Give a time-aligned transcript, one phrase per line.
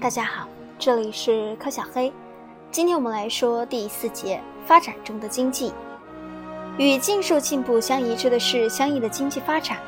[0.00, 0.46] 大家好，
[0.78, 2.12] 这里是柯小黑。
[2.70, 5.72] 今天我们来说第四节发展中的经济。
[6.78, 9.78] 与技术进步相一致的是相应的经济发展。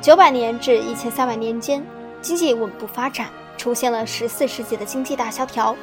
[0.00, 1.84] 九百年至一千三百年间，
[2.22, 3.28] 经济稳步发展，
[3.58, 5.76] 出现了十四世纪的经济大萧条，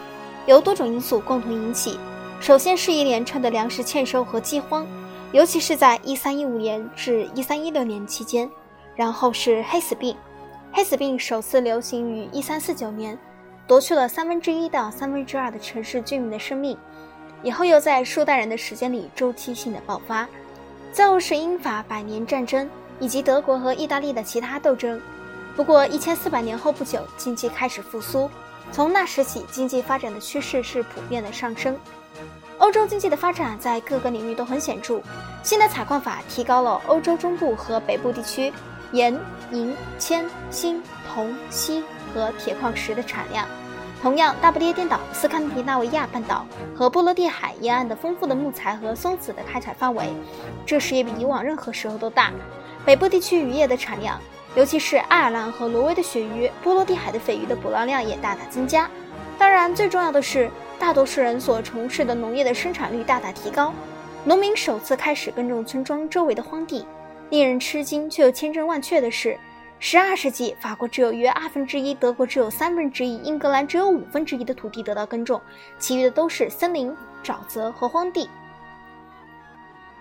[0.48, 2.00] 由多种因素共同引起。
[2.40, 4.88] 首先是一连串的粮食欠收和饥荒，
[5.32, 8.50] 尤其是在一三一五年至一三一六年期间。
[8.96, 10.18] 然后是黑死病，
[10.74, 13.16] 黑死病首次流行于一三四九年。
[13.68, 16.78] 夺去了三分之一到三分之二的城市居民的生命，
[17.44, 20.26] 以后又在数代人的时间里周期性的爆发。
[20.94, 22.68] 最后是英法百年战争
[23.00, 25.00] 以及德国和意大利的其他斗争。
[25.56, 28.30] 不过一千四百年后不久，经济开始复苏。
[28.72, 31.78] 从那时起，经济发展的趋势是普遍的上升。
[32.60, 35.02] 欧洲经济的发展在各个领域都很显著。
[35.44, 38.52] 新的采矿法提高了欧洲中部和北部地区
[38.94, 39.18] 盐、
[39.52, 40.82] 银、铅、锌、
[41.14, 41.84] 铜、锡。
[42.18, 43.48] 和铁矿石的产量，
[44.02, 50.08] 同样大不列颠岛、斯堪的纳维亚半岛和波罗的海沿岸的丰富的木材和松子的开采范围，
[50.66, 52.32] 这时也比以往任何时候都大。
[52.84, 54.20] 北部地区渔业的产量，
[54.56, 58.90] 尤其是爱尔兰和挪威的鳕鱼、波罗的海的鲱鱼的捕捞量也大大增加。
[59.38, 63.72] 当然，最重要的是，大多数人所从事的农业的生产率大大提高，
[64.24, 66.84] 农民首次开始耕种村庄周围的荒地。
[67.30, 69.38] 令人吃惊却又千真万确的是。
[69.80, 75.40] 十二世纪，法国只有约二分之一，德国只有三分之一，英格兰只有五分之一的土地得到耕种，
[75.78, 76.92] 其余的都是森林、
[77.24, 78.28] 沼泽和荒地。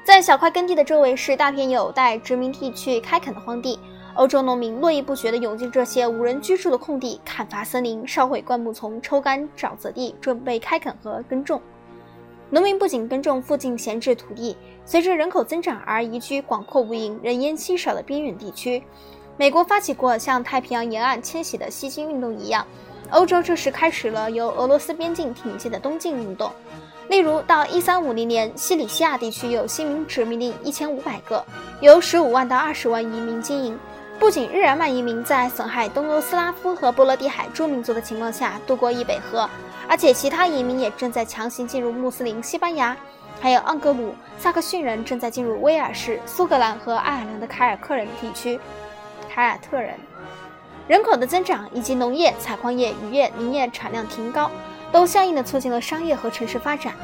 [0.02, 3.78] 在小块耕地的周围是大片有待殖民地去开垦的荒地，
[4.14, 11.60] 欧洲农民络绎不绝地涌进这些无人居住的空地，砍伐森林、烧毁灌木丛、抽干沼泽地，准备开垦和耕种。
[12.48, 18.82] 农民不仅耕种附近闲置土地，随着人口增长而移居广阔无垠、人烟稀少的边远地区。
[19.38, 22.66] 美国发起过向太平洋沿岸迁徙的西进运动一样，
[23.10, 26.50] 欧洲这时开始了由俄罗斯边境挺进的东进运动。
[27.08, 31.44] 例如，到1350年，西里西亚地区有新民殖民地1500个，
[31.82, 33.78] 由15万到20万移民经营。
[34.18, 39.46] 不仅日耳曼移民在损害东欧斯拉夫和波罗的海诸民族的情况下渡过易北河，
[39.86, 42.96] 而且其他移民也正在强行进入穆斯林西班牙，
[43.38, 48.58] 还有盎格鲁撒克逊人正在进入威尔士、苏格兰和爱尔兰的凯尔克人地区。
[49.36, 49.92] 凯尔特人
[50.88, 54.50] 人口的增长以及农业、采矿业、渔业、林业产量提高，
[54.90, 56.94] 都相应的促进了商业和城市发展。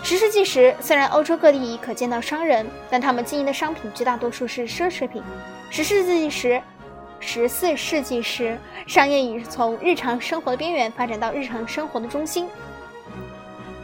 [0.00, 5.20] 十世纪时，虽然欧洲各地已可见到商人，但他们经营的商品绝大多数是奢侈品。
[5.70, 6.62] 十世纪时，
[7.18, 8.56] 十四世纪时，
[8.86, 12.48] 商业已从日常生活的边缘发展到日常生活的中心。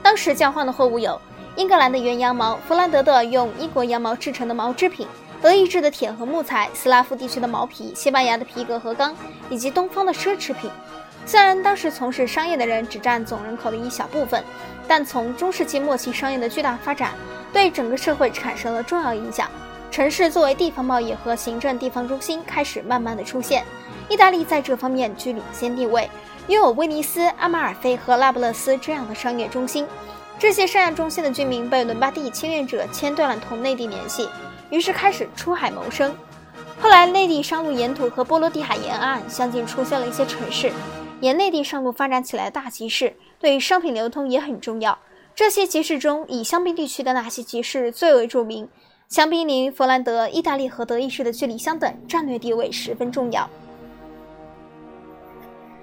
[0.04, 1.20] 当时交换的货物有
[1.56, 5.04] 英格兰的原羊毛、弗兰德的用英国羊毛制成的毛织品。
[5.40, 9.14] 德意志的铁和木材，斯拉夫地区的毛皮，西班牙的皮革和钢，
[9.48, 10.68] 以及东方的奢侈品。
[11.24, 14.42] 虽然当时从事商业的人只占总人口的一小部分，
[14.88, 17.12] 但从中世纪末期商业的巨大发展，
[17.52, 19.48] 对整个社会产生了重要影响。
[19.90, 23.64] 城市作为地方贸易和行政地方中心开始慢慢的出现。
[24.08, 26.10] 意大利在这方面居领先地位，
[26.48, 29.86] 拥有威尼斯、阿马尔菲和那不勒斯这样的商业中心。
[30.38, 34.28] 这些商业中心的居民被伦巴第侵略者切断了同内地联系。
[34.70, 36.14] 于是开始出海谋生。
[36.80, 40.70] 后来，内地商路沿途和波罗的海沿岸相继出现了一些城市，
[41.20, 44.96] 沿内地商路发展起来的大集市，对于商品流通也很重要。
[45.34, 48.68] 这些集市中，以香槟地区的那些集市最为著名。
[49.08, 53.48] 香槟离佛兰德、意大利和德意志的距离相等，战略地位十分重要。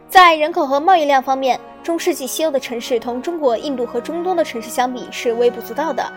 [0.07, 6.09] 在人口和贸易量方面，中世纪西欧的城市同中国、印度和中东的城市相比是微不足道的。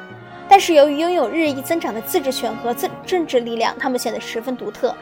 [0.59, 4.93] 但是由于拥有日益增长的自治权和政政治力量，他们显得十分独特。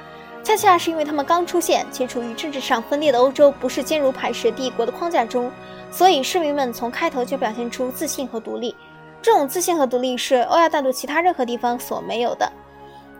[0.44, 5.50] 恰恰是因为他们刚出现，且处于政治上分裂的欧洲不是坚如磐石帝国的框架中，
[5.90, 8.76] 所以市民们从开头就表现出自信和独立。
[9.22, 12.52] 这种自信和独立是欧亚大陆其他任何地方所没有的。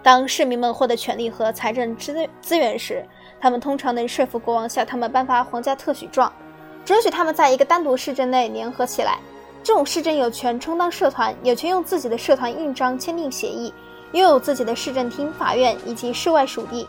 [0.02, 3.02] 当市民们获得权力和财政资资源时，
[3.40, 6.30] 他们通常能说服国王向他们颁发皇家特许状，
[6.84, 9.20] 准许他们在一个单独市镇内联合起来。
[9.66, 13.74] 这种市政有权充当社团，有权用自己的社团印章签订协议，
[14.12, 16.86] 拥有自己的市政厅、法院以及市外属地。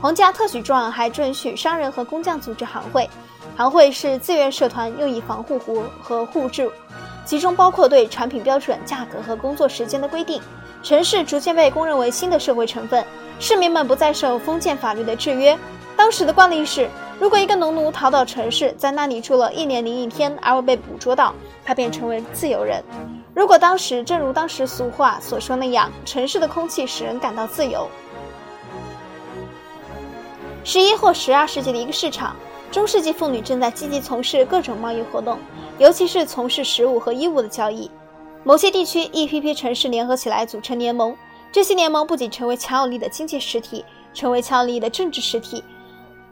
[0.00, 3.10] 皇家特许状还准许商人和工匠组织行会，
[3.56, 6.70] 行会是自愿社团，用以防护湖和互助，
[7.24, 10.40] 其中包括对产品标准、价格和工作时间的规定。
[10.84, 13.04] 城市逐渐被公认为新的社会成分，
[13.40, 15.58] 市民们不再受封建法律的制约。
[15.96, 16.88] 当时的惯例是，
[17.20, 21.34] 如果一个农奴逃到城市，在那里住了一年零一天而未被捕捉到。
[21.62, 22.82] 他便成为自由人。
[23.34, 27.86] 如果当时，正如当时俗话所说那样，城市的空气使人感到自由。
[30.64, 32.34] 十一或十二世纪的一个市场，
[32.72, 35.38] 中世纪妇女正在积极从事各种贸易活动，
[35.76, 37.90] 尤其是从事食物和衣物的交易。
[38.44, 41.14] 某些地区一批批城市联合起来组成联盟，
[41.52, 43.84] 这些联盟不仅成为强有力的经济实体，
[44.14, 45.62] 成为强有力的政治实体。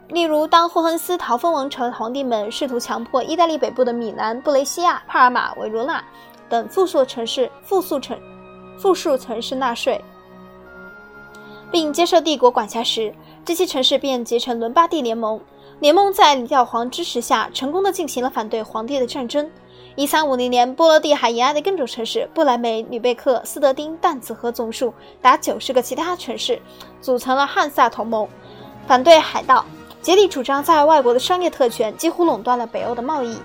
[0.09, 6.03] 例如，当霍亨斯逃封王朝的皇帝们试图强迫意大利北部的米兰、布雷西亚、帕尔马、维罗纳
[6.49, 8.19] 等富庶城市、富庶城、
[8.77, 10.03] 富庶城市纳税，
[11.71, 13.13] 并接受帝国管辖时，
[13.45, 15.39] 这些城市便结成伦巴第联盟。
[15.79, 19.49] 联盟在李教皇支持下，成功的进行了反对皇帝的战争。
[19.95, 24.91] 一三五零年，波罗的海沿岸的更种城市——布莱梅、吕贝克、斯德丁、但子和总数
[25.21, 26.59] 达九十个其他城市，
[26.99, 28.27] 组成了汉萨同盟，
[28.87, 29.63] 反对海盗。
[30.01, 33.37] 竭力主张在外国的商业特权几乎垄断了北欧的贸易。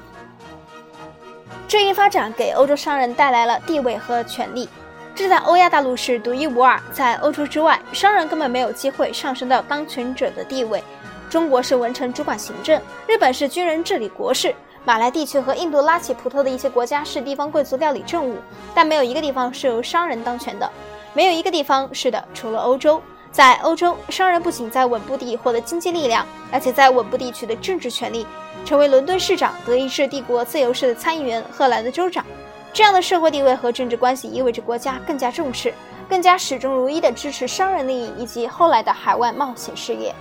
[1.67, 4.69] 这一发展给欧洲商人带来了地位和权力，
[5.15, 6.81] 这在欧亚大陆是独一无二。
[6.93, 10.83] 在欧洲之外，商人根本没有机会上升到当权者的地位。
[11.29, 14.55] 中国是文臣主管行政，日本是军人治理国事，
[14.85, 18.37] 马来地区和印度拉起葡萄的一些国家是地方贵族料理政务，
[18.73, 20.71] 但没有一个地方是由商人当权的，
[21.13, 23.03] 没有一个地方是的，除了欧洲。
[23.35, 28.25] 在欧洲，商人不仅在稳步地获得经济力量，而且在稳步地取得政治权利，
[28.65, 32.25] 成为伦敦市长、德意志帝国自由市的参议员、荷兰的州长。
[32.73, 35.75] 这样的社会地位和政治关系意味着国家更加重视、
[36.09, 40.15] 更加始终如一地支持商人利益以及后来的海外冒险事业。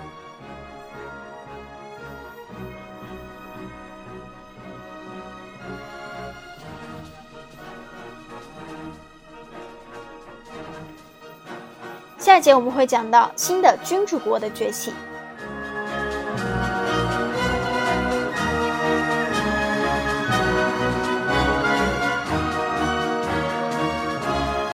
[12.23, 14.93] 下一节我们会讲到新的君主国的崛起。